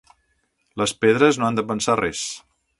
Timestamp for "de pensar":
1.61-2.01